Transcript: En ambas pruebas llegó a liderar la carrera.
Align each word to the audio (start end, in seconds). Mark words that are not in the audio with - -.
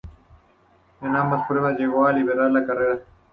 En 1.01 1.15
ambas 1.15 1.45
pruebas 1.47 1.77
llegó 1.77 2.07
a 2.07 2.11
liderar 2.13 2.49
la 2.49 2.65
carrera. 2.65 3.01